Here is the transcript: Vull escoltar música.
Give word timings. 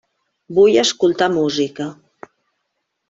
Vull 0.59 0.77
escoltar 0.83 1.29
música. 1.35 1.89